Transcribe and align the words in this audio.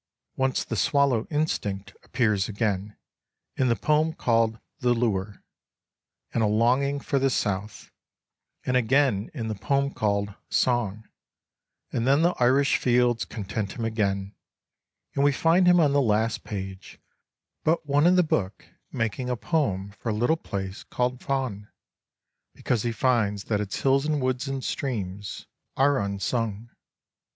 Once 0.35 0.63
the 0.63 0.75
swallow 0.75 1.27
instinct 1.29 1.93
appears 2.01 2.49
again— 2.49 2.97
in 3.55 3.67
the 3.69 3.75
poem 3.75 4.13
called" 4.13 4.59
The 4.79 4.95
Lure 4.95 5.43
"—and 6.33 6.41
a 6.41 6.47
long 6.47 6.81
ing 6.81 6.99
for 7.01 7.19
the 7.19 7.29
South, 7.29 7.91
and 8.65 8.75
again 8.75 9.29
in 9.35 9.47
the 9.47 9.53
poem 9.53 9.93
called" 9.93 10.33
Song": 10.65 11.07
and 11.93 12.07
then 12.07 12.23
the 12.23 12.33
Irish 12.39 12.77
fields 12.77 13.25
con 13.25 13.43
tent 13.45 13.73
him 13.73 13.85
again, 13.85 14.33
and 15.13 15.23
we 15.23 15.31
find 15.31 15.67
him 15.67 15.79
on 15.79 15.93
the 15.93 16.01
last 16.01 16.43
page 16.43 16.99
but 17.63 17.85
one 17.85 18.07
in 18.07 18.15
the 18.15 18.23
book 18.23 18.69
making 18.91 19.29
a 19.29 19.37
poem 19.37 19.91
for 19.91 20.09
a 20.09 20.13
little 20.15 20.35
place 20.35 20.81
called 20.83 21.19
Faughan, 21.19 21.67
because 22.55 22.81
he 22.81 22.91
finds 22.91 23.43
that 23.43 23.61
its 23.61 23.79
hills 23.83 24.07
and 24.07 24.19
woods 24.19 24.47
and 24.47 24.63
streams 24.63 25.45
are 25.77 25.99
un 25.99 26.13
l6 26.17 26.25
INTRODUCTION 26.25 26.27
sung. 26.27 26.69